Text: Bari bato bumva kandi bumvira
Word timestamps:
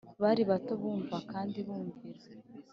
Bari 0.21 0.43
bato 0.49 0.71
bumva 0.81 1.17
kandi 1.31 1.57
bumvira 1.67 2.19